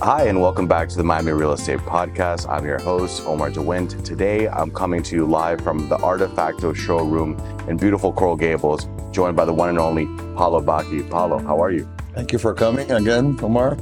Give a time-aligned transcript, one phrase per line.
[0.00, 2.48] Hi, and welcome back to the Miami Real Estate Podcast.
[2.48, 4.04] I'm your host, Omar De Windt.
[4.04, 7.36] Today, I'm coming to you live from the Artefacto showroom
[7.68, 10.06] in beautiful Coral Gables, joined by the one and only
[10.36, 11.10] Paulo Bacchi.
[11.10, 11.90] Paulo, how are you?
[12.14, 13.76] Thank you for coming again, Omar,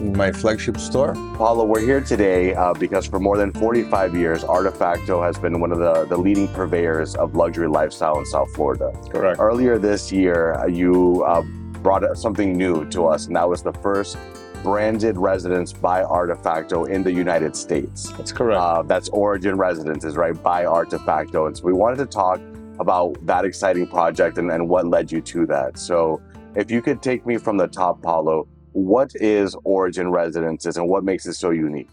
[0.00, 1.14] in my flagship store.
[1.36, 5.70] Paulo, we're here today uh, because for more than 45 years, Artefacto has been one
[5.70, 8.92] of the, the leading purveyors of luxury lifestyle in South Florida.
[9.08, 9.38] Correct.
[9.38, 11.42] Earlier this year, you uh,
[11.80, 14.18] brought something new to us, and that was the first
[14.64, 18.10] branded residence by Artefacto in the United States.
[18.12, 18.58] That's correct.
[18.58, 21.46] Uh, that's Origin Residences, right, by Artefacto.
[21.46, 22.40] And so we wanted to talk
[22.80, 25.78] about that exciting project and, and what led you to that.
[25.78, 26.20] So
[26.56, 31.04] if you could take me from the top, Paulo, what is Origin Residences and what
[31.04, 31.90] makes it so unique?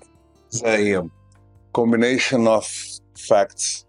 [0.48, 1.12] It's a um,
[1.74, 2.66] combination of
[3.18, 3.86] facts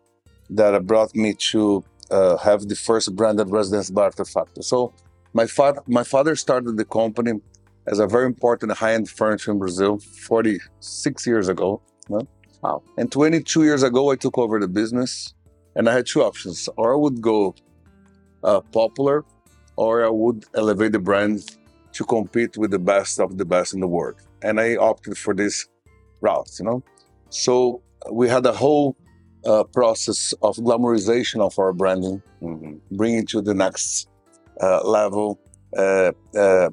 [0.50, 4.64] that brought me to uh, have the first branded residence by Artefacto.
[4.64, 4.92] So
[5.34, 7.40] my, fa- my father started the company
[7.86, 11.80] as a very important high-end furniture in Brazil 46 years ago.
[12.08, 12.20] no?
[12.62, 12.82] Wow.
[12.96, 15.34] And 22 years ago, I took over the business
[15.74, 16.68] and I had two options.
[16.76, 17.54] Or I would go
[18.44, 19.24] uh, popular
[19.76, 21.56] or I would elevate the brand
[21.92, 24.16] to compete with the best of the best in the world.
[24.42, 25.68] And I opted for this
[26.20, 26.82] route, you know.
[27.30, 28.96] So we had a whole
[29.44, 32.78] uh, process of glamorization of our branding, Mhm.
[32.92, 34.08] bringing it to the next
[34.60, 35.40] uh, level,
[35.76, 36.68] uh, uh,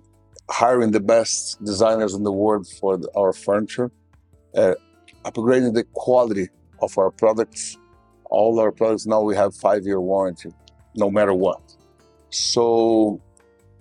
[0.50, 3.92] hiring the best designers in the world for the- our furniture,
[4.56, 4.76] uh,
[5.26, 6.50] upgrading the quality
[6.82, 7.78] of our products.
[8.30, 10.52] All our products now we have five-year warranty,
[10.96, 11.62] no matter what.
[12.30, 13.20] So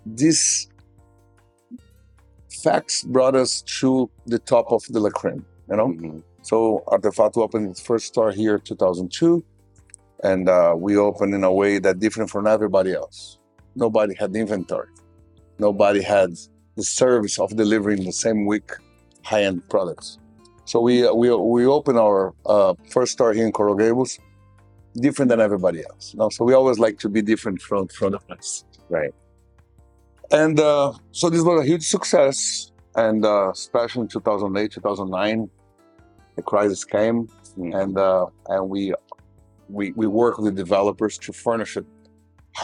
[0.07, 0.69] this
[2.63, 5.89] facts brought us to the top of the La Creme, you know.
[5.89, 6.23] Mhm.
[6.43, 9.43] So Artefacto opened its first store here 2002,
[10.23, 13.39] and uh, we opened in a way that different from everybody else.
[13.75, 14.89] Nobody had inventory.
[15.59, 16.31] Nobody had
[16.81, 18.69] the service of delivering the same week
[19.31, 20.09] high-end products.
[20.71, 22.21] So we uh, we we opened our
[22.55, 24.13] uh, first store here in Coral Gables,
[25.07, 26.05] different than everybody else.
[26.13, 26.29] You know?
[26.37, 28.65] So we always like to be different from from the rest.
[28.99, 29.15] Right.
[30.43, 32.37] And uh, so this was a huge success.
[33.07, 35.51] And uh, especially in 2008, 2009,
[36.37, 37.19] the crisis came,
[37.59, 37.71] Mhm.
[37.81, 38.83] and uh, and we
[39.77, 41.87] we we worked with developers to furnish it.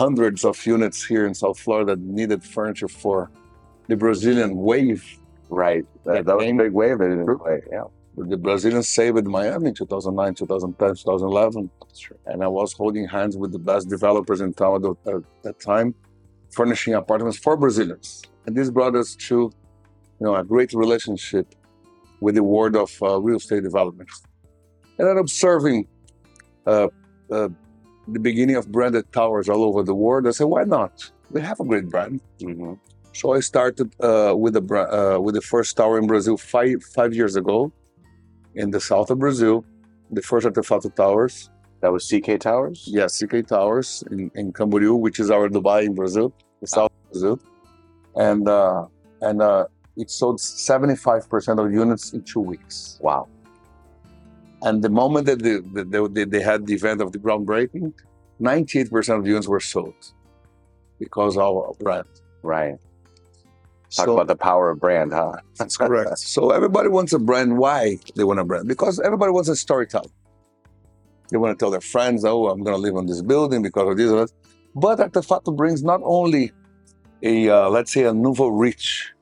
[0.04, 3.16] hundreds of units here in South Florida that needed furniture for
[3.88, 5.04] the Brazilian wave.
[5.50, 5.84] Right.
[6.04, 7.40] That, That was a big wave True.
[7.44, 7.62] way.
[7.70, 7.84] Yeah.
[8.16, 11.70] The Brazilians saved Miami in 2009, 2010, 2011.
[11.80, 12.16] That's true.
[12.26, 15.94] and I was holding hands with the best developers in town at that time,
[16.50, 18.22] furnishing apartments for Brazilians.
[18.46, 19.34] And this brought us to,
[20.20, 21.54] you know, a great relationship
[22.20, 24.08] with the world of uh, real estate development.
[24.98, 25.88] And then observing
[26.66, 26.88] uh,
[27.32, 27.48] uh,
[28.06, 31.10] the beginning of branded towers all over the world, I said, why not?
[31.32, 32.20] We have a great brand.
[32.40, 32.78] Mhm.
[33.14, 37.14] So I started uh, with the uh, with the first tower in Brazil five five
[37.14, 37.72] years ago,
[38.56, 39.64] in the south of Brazil,
[40.10, 41.48] the first Artefacto Towers.
[41.80, 42.78] That was CK Towers?
[42.86, 47.12] Yes, CK Towers in, in Camboriú, which is our Dubai in Brazil, the south of
[47.12, 47.38] Brazil,
[48.16, 48.86] and uh,
[49.20, 49.66] and uh,
[49.96, 52.98] it sold seventy five percent of units in two weeks.
[53.00, 53.28] Wow.
[54.62, 55.58] And the moment that they,
[56.14, 57.92] they, they- had the event of the groundbreaking,
[58.40, 60.00] ninety eight percent of the units were sold
[60.98, 62.08] because of our brand.
[62.42, 62.78] Right.
[63.96, 65.32] Talk So- about the power of brand, huh?
[65.58, 66.18] That's correct.
[66.18, 67.58] so everybody wants a brand.
[67.58, 68.66] Why they want a brand?
[68.68, 70.10] Because everybody wants a storyteller.
[71.30, 73.88] They want to tell their friends, "Oh, I'm going to live on this building because
[73.90, 74.32] of this." Or that.
[74.74, 76.52] But Artefacto brings not only
[77.22, 79.12] a, uh, let's say, a nouveau rich,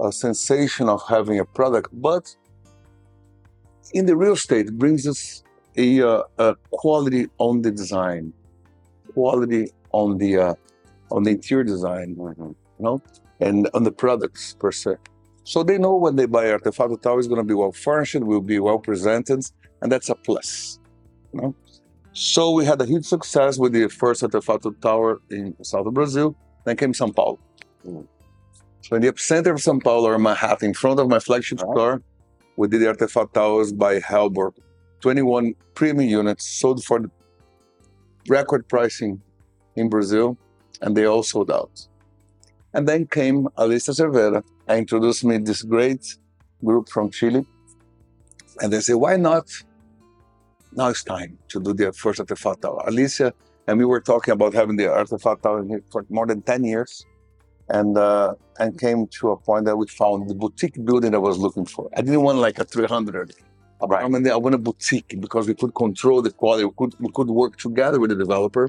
[0.00, 2.34] a sensation of having a product, but
[3.92, 5.42] in the real estate it brings us
[5.76, 8.32] a, uh, a quality on the design,
[9.14, 10.54] quality on the uh,
[11.10, 12.48] on the interior design, Mhm.
[12.48, 13.00] you know,
[13.40, 14.96] and on the products per se.
[15.44, 18.40] So they know when they buy Artefacto Tower is going to be well furnished, will
[18.40, 19.44] be well presented,
[19.82, 20.80] and that's a plus.
[21.32, 21.54] You know?
[22.14, 26.34] So we had a huge success with the first Artefacto Tower in south of Brazil.
[26.64, 27.38] Then came São Paulo.
[27.86, 28.06] Mm.
[28.80, 31.76] So in the epicenter of São Paulo, or Manhattan, in front of my flagship Alright.
[31.76, 32.02] store,
[32.56, 34.54] we did the Artefacto Towers by Halborg.
[35.00, 37.10] 21 premium units sold for the
[38.28, 39.20] record pricing
[39.76, 40.38] in Brazil,
[40.80, 41.86] and they all sold out.
[42.74, 46.16] And then came Alicia Cervera and introduced me this great
[46.64, 47.46] group from Chile.
[48.60, 49.48] And they said, why not?
[50.72, 52.82] Now it's time to do the first Artefact Tower.
[52.86, 53.32] Alicia
[53.66, 57.06] and we were talking about having the Artefact Tower here for more than 10 years.
[57.70, 61.38] And uh, and came to a point that we found the boutique building I was
[61.38, 61.88] looking for.
[61.96, 63.32] I didn't want like a 300
[63.80, 64.28] apartment.
[64.28, 66.66] I want a boutique because we could control the quality.
[66.66, 68.68] We could we could work together with the developer.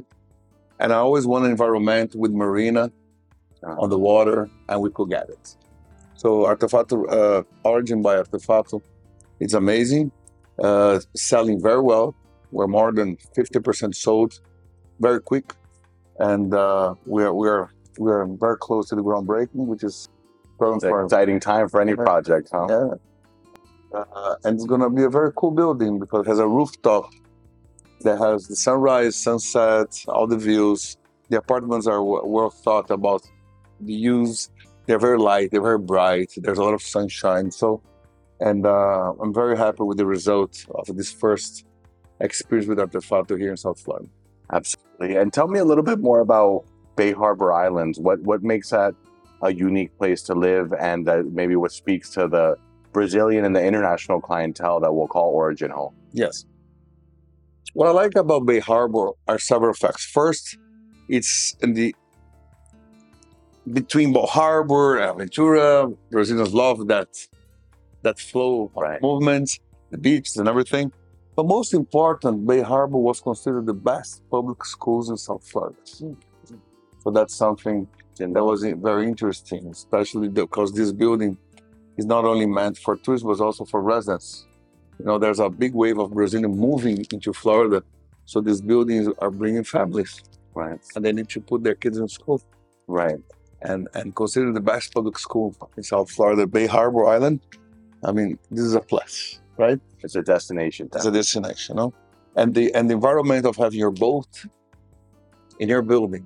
[0.79, 2.89] And I always want an environment with marina.
[3.65, 5.55] On the water, and we could get it.
[6.15, 8.81] So Artefacto, uh, Origin by Artefacto,
[9.39, 10.11] it's amazing,
[10.59, 12.15] uh, selling very well.
[12.51, 14.39] We're more than 50% sold,
[14.99, 15.53] very quick,
[16.19, 20.07] and uh, we're we're we're very close to the groundbreaking, which is
[20.59, 22.67] it's an exciting time for any project, huh?
[22.69, 22.93] Yeah.
[23.93, 27.11] Uh, and it's gonna be a very cool building because it has a rooftop
[28.01, 30.97] that has the sunrise, sunset, all the views.
[31.29, 33.23] The apartments are well thought about.
[33.81, 34.49] The use
[34.85, 36.33] they're very light, they're very bright.
[36.37, 37.51] There's a lot of sunshine.
[37.51, 37.81] So,
[38.39, 41.65] and uh, I'm very happy with the result of this first
[42.19, 44.07] experience with Artefacto here in South Florida.
[44.51, 45.15] Absolutely.
[45.15, 47.99] And tell me a little bit more about Bay Harbor Islands.
[47.99, 48.93] What what makes that
[49.41, 52.57] a unique place to live, and that maybe what speaks to the
[52.93, 55.93] Brazilian and the international clientele that we'll call Origin home.
[56.13, 56.45] Yes.
[57.73, 60.05] What I like about Bay Harbor are several facts.
[60.05, 60.57] First,
[61.09, 61.93] it's in the
[63.71, 65.95] between Bal Harbour and Aventura.
[66.11, 67.09] Brazilians love that
[68.03, 69.01] that flow of Right.
[69.01, 69.59] movements,
[69.89, 70.91] the beaches and everything.
[71.35, 75.75] But most important, Bay Harbor was considered the best public schools in South Florida.
[77.03, 81.37] So that's something that was very interesting, especially because this building
[81.97, 84.45] is not only meant for tourists, but also for residents.
[84.99, 87.83] You know, there's a big wave of Brazilians moving into Florida.
[88.25, 90.21] So these buildings are bringing families
[90.53, 90.79] Right.
[90.95, 92.41] and they need to put their kids in school
[92.87, 93.17] Right.
[93.71, 95.47] And and consider the best public school
[95.77, 97.37] in South Florida, Bay Harbor Island.
[98.07, 99.79] I mean, this is a plus, right?
[100.03, 100.83] It's a destination.
[100.95, 101.87] It's a destination, no?
[102.39, 104.27] And the and the environment of having your boat
[105.59, 106.23] in your building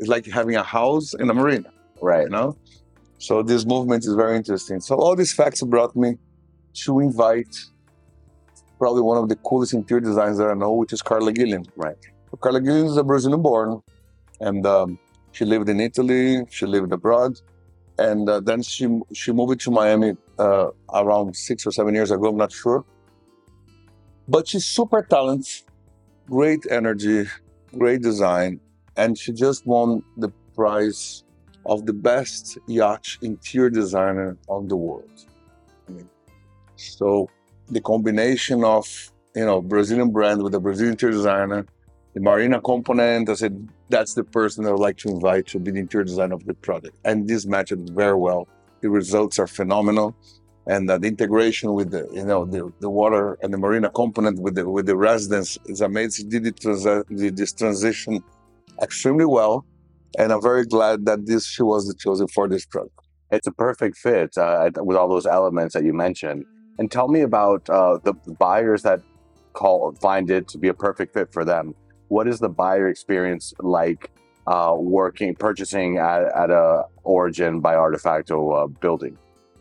[0.00, 1.70] is like having a house in a marina,
[2.10, 2.24] Right.
[2.24, 2.56] you know?
[3.18, 4.78] So this movement is very interesting.
[4.80, 6.10] So all these facts brought me
[6.84, 7.54] to invite
[8.78, 11.64] probably one of the coolest interior designers that I know, which is Carla Gillian.
[11.76, 11.96] Right.
[12.30, 13.82] So Carla Gillian is a Brazilian born,
[14.40, 14.98] and um,
[15.38, 16.44] she lived in Italy.
[16.50, 17.40] She lived abroad,
[18.06, 18.84] and uh, then she
[19.20, 20.10] she moved to Miami
[20.46, 20.68] uh,
[21.02, 22.26] around six or seven years ago.
[22.30, 22.84] I'm not sure,
[24.34, 25.62] but she's super talented,
[26.38, 27.20] great energy,
[27.82, 28.58] great design,
[28.96, 31.22] and she just won the prize
[31.72, 35.16] of the best yacht interior designer on the world.
[35.86, 36.08] I mean,
[36.74, 37.30] so
[37.76, 38.84] the combination of
[39.36, 41.60] you know Brazilian brand with a Brazilian interior designer,
[42.18, 43.28] the marina component.
[43.28, 46.32] I said that's the person I would like to invite to be the interior design
[46.32, 48.48] of the project, and this matched very well.
[48.80, 50.16] The results are phenomenal,
[50.66, 54.54] and the integration with the you know the, the water and the marina component with
[54.56, 56.28] the with the residents is amazing.
[56.28, 58.22] Did it transi- did this transition
[58.82, 59.64] extremely well,
[60.18, 62.98] and I'm very glad that this she was chosen for this project.
[63.30, 66.44] It's a perfect fit uh, with all those elements that you mentioned.
[66.78, 69.00] And tell me about uh, the buyers that
[69.52, 71.74] call find it to be a perfect fit for them.
[72.08, 74.10] What is the buyer experience like
[74.46, 79.16] uh, working, purchasing at, at a Origin by Artefacto uh, building?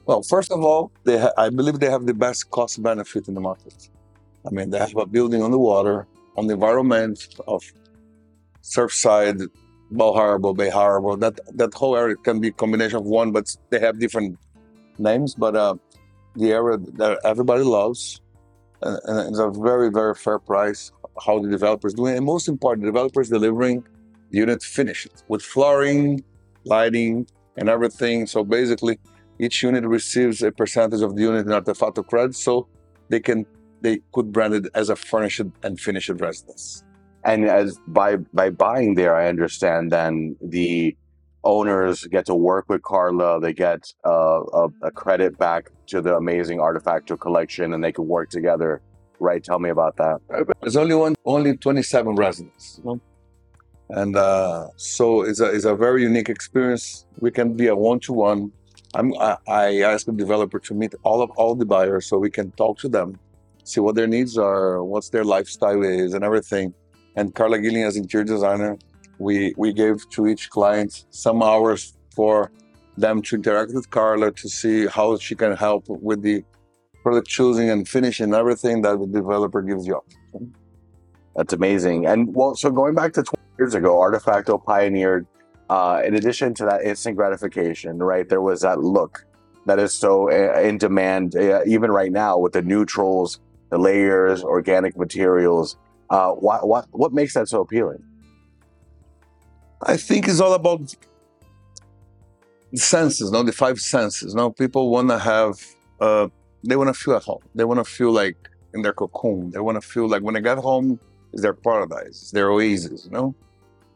[0.06, 3.34] Well, first of all, they ha- I believe they have the best cost benefit in
[3.34, 3.90] the market.
[4.46, 6.08] I mean, they have a building on the water,
[6.38, 7.62] on the environment of
[8.64, 9.46] Surfside,
[9.92, 11.18] Bal Harbour, Bay Harbor.
[11.18, 14.38] That that whole area can be a combination of one, but they have different
[14.98, 15.36] names.
[15.36, 15.76] But uh,
[16.36, 18.22] the area that everybody loves,
[18.82, 20.92] and, and it's a very very fair price.
[21.26, 23.84] How the developers doing, and most important, the developers delivering
[24.32, 26.24] the unit finished with flooring,
[26.66, 27.28] lighting,
[27.58, 28.28] and everything.
[28.28, 29.00] So basically,
[29.40, 32.68] each unit receives a percentage of the unit in Artefacto credit, so
[33.10, 33.46] they can
[33.82, 36.84] they could brand it as a furnished and finished residence.
[37.24, 40.96] And as by by buying there, I understand then the
[41.44, 43.40] owners get to work with Carla.
[43.40, 48.08] They get uh, a, a credit back to the amazing Artefacto collection, and they can
[48.08, 48.82] work together.
[49.20, 49.44] Right?
[49.44, 50.20] Tell me about that.
[50.62, 53.02] There's only one, only 27 residents, you know?
[53.90, 57.06] and uh, so it's a it's a very unique experience.
[57.20, 58.52] We can be a one to one.
[58.94, 62.30] I'm I, I ask the developer to meet all of all the buyers so we
[62.30, 63.20] can talk to them,
[63.64, 66.74] see what their needs are, what's their lifestyle is, and everything.
[67.16, 68.78] And Carla Gillian, as interior designer,
[69.20, 72.52] we we gave to each client some hours for
[72.98, 76.44] them to interact with Carla to see how she can help with the
[77.04, 80.02] product choosing and finishing everything that the developer gives you.
[81.36, 82.06] That's amazing.
[82.06, 85.28] And well, so going back to 20 years ago, Artefacto pioneered,
[85.70, 88.28] uh, in addition to that instant gratification, right?
[88.28, 89.26] There was that look
[89.68, 93.40] that is so uh, in demand, uh, even right now with the neutrals,
[93.70, 95.78] the layers, organic materials.
[96.10, 98.02] Uh, what, what, what makes that so appealing?
[99.82, 100.96] I think it's all about
[102.72, 104.34] the senses, no, the five senses.
[104.34, 105.60] No, people want to have,
[106.00, 106.30] uh,
[106.64, 107.42] they want to feel at home.
[107.56, 108.38] They want to feel like
[108.74, 109.52] in their cocoon.
[109.52, 111.00] They want to feel like when they get home,
[111.34, 113.06] it's their paradise, it's their oasis.
[113.06, 113.36] You know,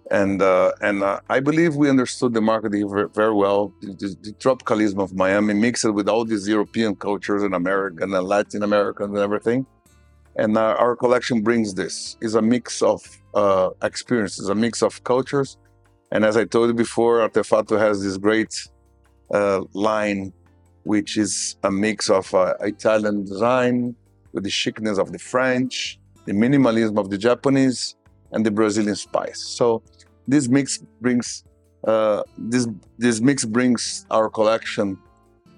[0.09, 2.71] and uh, and uh, I believe we understood the market
[3.13, 3.73] very, well.
[3.81, 8.63] The, the, tropicalism of Miami mixed with all these European cultures and American and Latin
[8.63, 9.65] American and everything.
[10.35, 12.17] And uh, our collection brings this.
[12.21, 13.01] is a mix of
[13.33, 15.57] uh, experiences, a mix of cultures.
[16.11, 18.53] And as I told you before, Artefacto has this great
[19.33, 20.33] uh, line,
[20.83, 23.95] which is a mix of uh, Italian design
[24.33, 27.95] with the chicness of the French, the minimalism of the Japanese,
[28.31, 29.39] and the Brazilian spice.
[29.39, 29.83] So
[30.27, 31.43] this mix brings
[31.87, 34.97] uh, this this mix brings our collection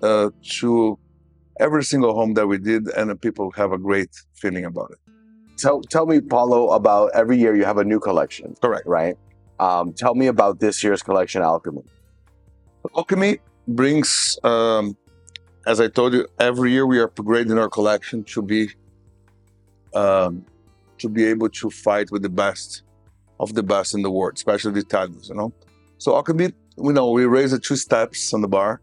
[0.01, 0.97] uh, to
[1.59, 4.99] every single home that we did, and people have a great feeling about it.
[5.57, 8.55] Tell tell me, Paulo, about every year you have a new collection.
[8.61, 8.87] Correct.
[8.87, 9.17] Right.
[9.59, 11.83] Um, tell me about this year's collection, Alchemy.
[12.97, 14.97] Alchemy brings, um,
[15.65, 18.69] as I told you, every year we are upgrading our collection to be
[19.93, 20.45] um,
[20.97, 22.83] to be able to fight with the best
[23.39, 25.53] of the best in the world, especially the Italians, you know.
[25.97, 28.81] So Alchemy, you know, we raised two steps on the bar.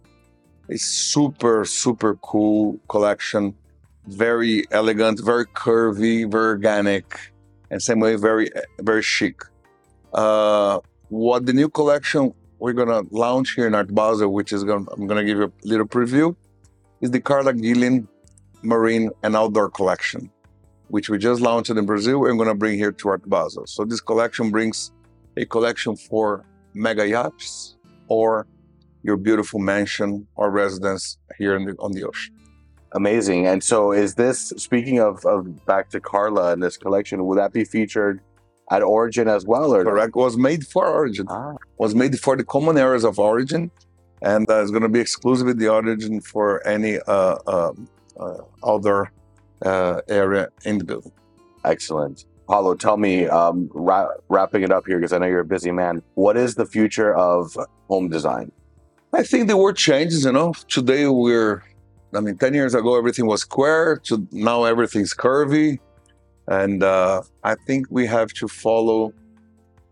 [0.68, 3.54] It's super, super cool collection,
[4.06, 7.18] very elegant, very curvy, very organic,
[7.70, 9.42] and same way very, very chic.
[10.14, 14.86] Uh, what the new collection we're gonna launch here in Art Basel, which is gonna
[14.92, 16.36] I'm gonna give you a little preview,
[17.00, 18.08] is the Carla Gillian
[18.62, 20.30] Marine and Outdoor Collection
[20.90, 23.66] which we just launched in Brazil and we're going to bring here to Art Basel.
[23.66, 24.92] So this collection brings
[25.36, 27.76] a collection for mega yachts
[28.08, 28.46] or
[29.02, 32.34] your beautiful mansion or residence here the, on the ocean.
[32.92, 33.46] Amazing.
[33.46, 37.52] And so is this, speaking of, of back to Carla and this collection, will that
[37.52, 38.20] be featured
[38.72, 39.72] at Origin as well?
[39.72, 40.16] Or Correct.
[40.16, 41.26] Was made for Origin.
[41.30, 41.54] Ah.
[41.78, 43.70] Was made for the common areas of Origin.
[44.22, 48.38] And uh, it's going to be exclusive with the Origin for any uh, um, uh,
[48.62, 49.10] other
[49.64, 51.12] uh, area in the building.
[51.64, 52.24] Excellent.
[52.46, 55.70] Paulo, tell me, um, ra- wrapping it up here, because I know you're a busy
[55.70, 57.56] man, what is the future of
[57.88, 58.50] home design?
[59.12, 60.52] I think the world changes, you know.
[60.68, 61.62] Today we're,
[62.14, 63.96] I mean, 10 years ago, everything was square.
[64.04, 65.78] To now everything's curvy.
[66.48, 69.12] And uh, I think we have to follow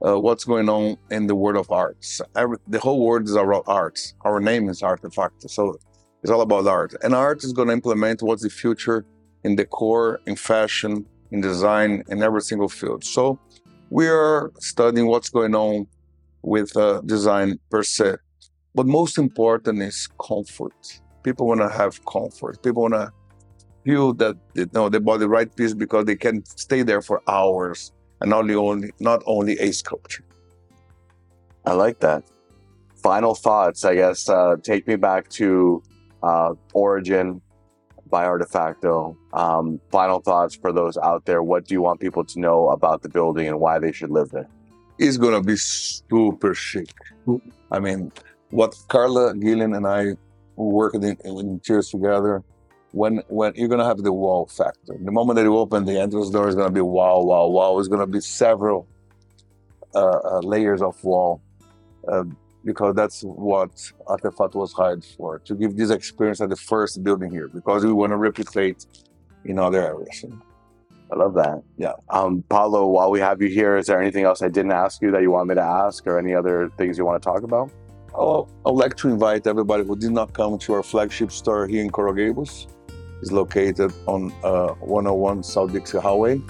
[0.06, 2.20] uh, what's going on in the world of arts.
[2.36, 4.14] Every, the whole world is about arts.
[4.22, 5.48] Our name is Artefact.
[5.50, 5.78] So
[6.22, 6.94] it's all about art.
[7.02, 9.04] And art is going to implement what's the future
[9.44, 13.04] in decor, in fashion, in design, in every single field.
[13.04, 13.38] So
[13.90, 15.86] we are studying what's going on
[16.42, 18.16] with uh, design per se.
[18.74, 21.00] But most important is comfort.
[21.22, 22.62] People want to have comfort.
[22.62, 23.12] People want to
[23.84, 27.22] feel that you know they bought the right piece because they can stay there for
[27.28, 30.25] hours and not only not only a sculpture.
[31.64, 32.25] I like that.
[32.96, 34.28] Final thoughts, I guess.
[34.28, 35.82] Uh, take me back to
[36.22, 37.40] uh, origin,
[38.10, 39.16] by Artefacto.
[39.32, 41.42] Um, final thoughts for those out there.
[41.42, 44.30] What do you want people to know about the building and why they should live
[44.30, 44.48] there?
[44.98, 46.90] It's gonna be super chic.
[47.70, 48.10] I mean,
[48.50, 50.16] what Carla Gillen and I
[50.56, 52.42] worked in, in interiors together.
[52.92, 54.97] When when you're gonna have the wow factor.
[54.99, 57.78] The moment that you open the entrance door is gonna be wow, wow, wow.
[57.78, 58.87] It's gonna be several
[59.95, 61.40] uh, uh, layers of wall.
[62.07, 62.25] Uh,
[62.64, 63.71] because that's what
[64.07, 67.92] Artefact was hired for, to give this experience at the first building here, because we
[67.92, 68.85] want to replicate
[69.45, 70.25] in other areas.
[71.11, 71.62] I love that.
[71.78, 71.92] Yeah.
[72.11, 75.11] Um, Paulo, while we have you here, is there anything else I didn't ask you
[75.12, 77.71] that you want me to ask or any other things you want to talk about?
[78.14, 81.83] Oh, I'd like to invite everybody who did not come to our flagship store here
[81.83, 82.66] in Coral Gables.
[83.20, 86.40] It's located on uh, 101 South Dixie Highway.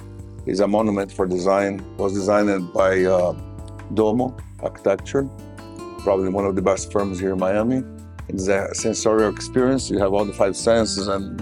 [0.47, 1.85] It's a monument for design.
[1.97, 3.33] Was designed by uh,
[3.95, 5.29] Domo Architecture
[6.09, 7.83] probably one of the best firms here in Miami.
[8.29, 9.91] It's a sensorial experience.
[9.91, 11.41] You have all the five senses, and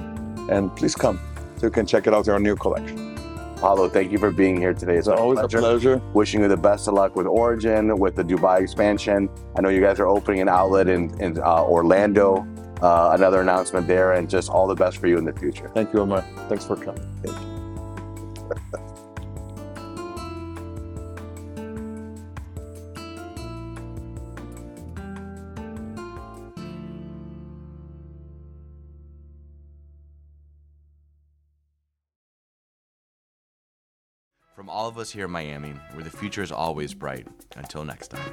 [0.51, 1.19] and please come
[1.57, 3.15] so you can check it out in our new collection.
[3.57, 4.97] Paulo, thank you for being here today.
[4.97, 5.59] It's, it's always a pleasure.
[5.59, 5.97] a pleasure.
[6.13, 9.31] Wishing you the best of luck with Origin, with the Dubai expansion.
[9.57, 12.47] I know you guys are opening an outlet in, in uh, Orlando.
[12.83, 15.71] Uh, another announcement there, and just all the best for you in the future.
[15.75, 16.23] Thank you, Omar.
[16.49, 17.03] Thanks for coming.
[34.55, 37.27] From all of us here in Miami, where the future is always bright.
[37.57, 38.33] Until next time.